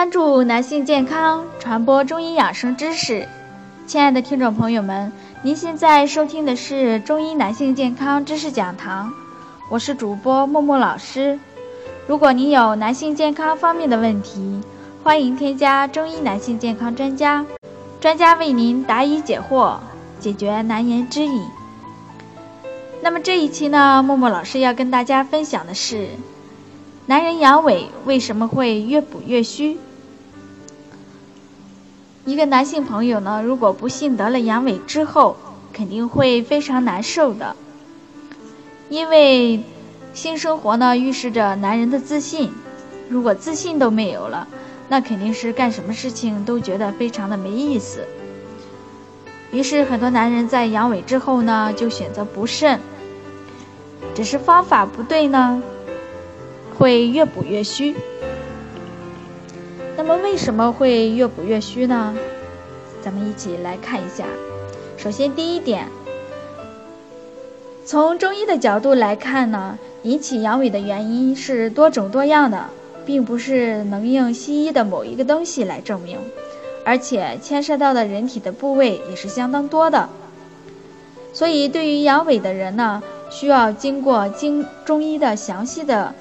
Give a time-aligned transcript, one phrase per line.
[0.00, 3.28] 关注男性健康，传播中医养生知识。
[3.86, 9.12] 亲爱的听众朋友们，您现在收听的是中医男性健康知识讲堂，
[9.68, 11.38] 我是主播默默老师。
[12.06, 14.62] 如果您有男性健康方面的问题，
[15.04, 17.44] 欢迎添加中医男性健康专家，
[18.00, 19.76] 专家为您答疑解惑，
[20.18, 21.42] 解决难言之隐。
[23.02, 26.08] 那么这一期呢，默默老师要跟大家分享的是，
[27.04, 29.76] 男人阳痿为什么会越补越虚？
[32.26, 35.36] 一个男性朋友呢，如果不幸得了阳痿之后，
[35.72, 37.56] 肯定会非常难受的，
[38.90, 39.62] 因为
[40.12, 42.52] 性生活呢预示着男人的自信，
[43.08, 44.46] 如果自信都没有了，
[44.88, 48.06] 那肯定是干什么事情都觉得非常的没意思。
[49.50, 52.78] 于是很多男人在阳痿之后呢，就选择不慎，
[54.14, 55.62] 只是方法不对呢，
[56.76, 57.96] 会越补越虚。
[60.10, 62.12] 那么为什么会越补越虚呢？
[63.00, 64.24] 咱们一起来看一下。
[64.96, 65.86] 首先，第一点，
[67.86, 72.70] 从中医的角度来看呢，引起阳痿的原因是多种多样的，
[73.06, 76.18] 并不是能用西医的某一个东西来证明，
[76.84, 80.08] 而且牵涉到的人体的部位也是相当多的。
[81.32, 86.12] 所以，对于阳痿的人呢，需要经过经中医的详细的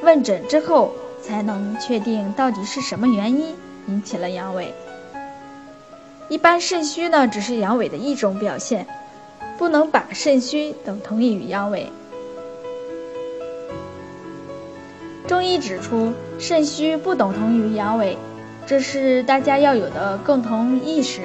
[0.00, 0.94] 问诊之后。
[1.28, 3.54] 才能确定到底是什么原因
[3.86, 4.68] 引起了阳痿。
[6.30, 8.86] 一般肾虚呢，只是阳痿的一种表现，
[9.58, 11.84] 不能把肾虚等同于阳痿。
[15.26, 18.16] 中医指出，肾虚不等同于阳痿，
[18.66, 21.20] 这是大家要有的共同意识。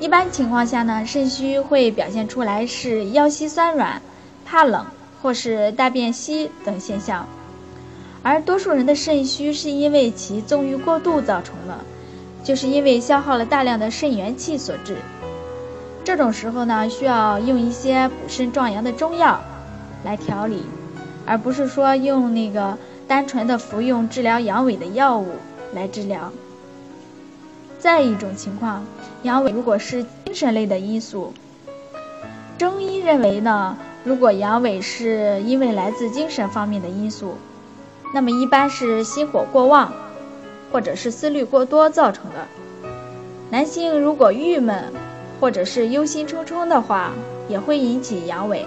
[0.00, 4.02] 一般情况下呢，肾虚会表现出来是腰膝酸软、
[4.44, 4.84] 怕冷
[5.22, 7.28] 或是大便稀等现象。
[8.28, 11.78] 而多数人的肾虚是因为其纵欲过度造成的，
[12.44, 14.98] 就是因为消耗了大量的肾元气所致。
[16.04, 19.40] 这种时候呢，需要用一些补肾壮阳的中药
[20.04, 20.62] 来调理，
[21.24, 25.28] 而不是说用那个单纯的服用治疗阳痿的药物
[25.72, 26.30] 来治疗。
[27.78, 28.84] 再一种情况，
[29.22, 31.32] 阳痿如果是精神类的因素，
[32.58, 37.38] 中医认为呢，如果阳痿是因为来自精神方面的因素。
[38.12, 39.92] 那么一般是心火过旺，
[40.72, 42.46] 或者是思虑过多造成的。
[43.50, 44.92] 男性如果郁闷，
[45.40, 47.12] 或者是忧心忡忡的话，
[47.48, 48.64] 也会引起阳痿。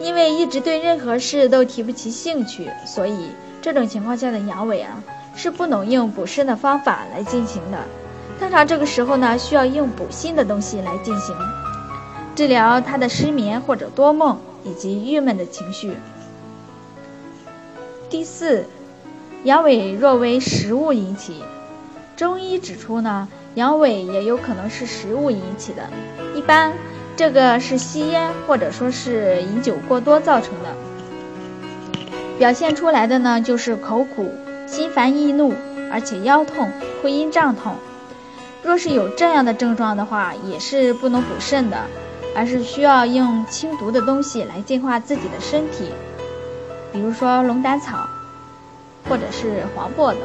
[0.00, 5.02] 因为一直对任何事都提不起兴趣，所以这种情况下的阳痿啊，
[5.36, 7.78] 是不能用补肾的方法来进行的。
[8.38, 11.36] 通常这个时候呢，需要用补心的东西来进行
[12.34, 15.92] 治疗他的失眠或者多梦以及郁闷的情绪。
[18.10, 18.64] 第四，
[19.44, 21.44] 阳痿若为食物引起，
[22.16, 25.88] 中医指出呢，阳痿也有可能是食物引起的。
[26.34, 26.72] 一般，
[27.16, 30.74] 这个是吸烟或者说是饮酒过多造成的，
[32.36, 34.28] 表现出来的呢就是口苦、
[34.66, 35.54] 心烦易怒，
[35.92, 36.68] 而且腰痛、
[37.00, 37.76] 会阴胀痛。
[38.64, 41.78] 若是有这样的症状的话，也是不能补肾的，
[42.34, 45.90] 而是需要用清毒的东西来净化自己的身体。
[46.92, 48.08] 比如说龙胆草，
[49.08, 50.22] 或者是黄柏等。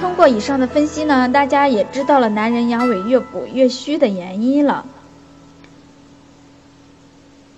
[0.00, 4.86] 通过以上的分析呢，大家也知道了男人阳痿越补越虚的原因了。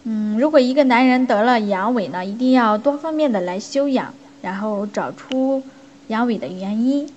[0.05, 5.63] 嗯，如果一个男人得了阳痿呢，一定要多方面的来修养，然后找出
[6.09, 7.09] 阳痿的原因，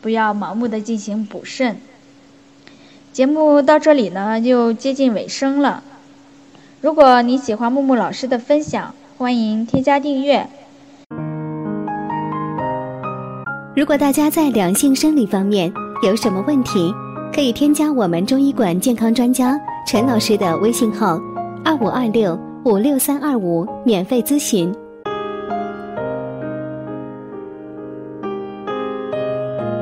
[0.00, 1.78] 不要盲目的进行补肾。
[3.12, 5.82] 节目到这里呢，就接近尾声了。
[6.84, 10.46] 如果你喜欢木木老师的分享，欢迎添加订阅。
[13.74, 15.72] 如果大家在两性生理方面
[16.02, 16.92] 有什么问题，
[17.34, 21.18] 可以添加我们中医馆健康专家陈老师的微信号：
[21.64, 24.70] 二五二六五六三二五，免费咨询。